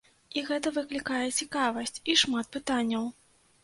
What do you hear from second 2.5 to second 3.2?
пытанняў.